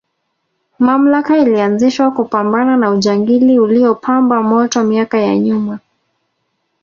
mamlaka 0.79 1.37
ilianzishwa 1.37 2.11
kupambana 2.11 2.77
na 2.77 2.91
ujangili 2.91 3.59
uliopamba 3.59 4.43
moto 4.43 4.83
miaka 4.83 5.19
ya 5.19 5.37
nyuma 5.39 5.79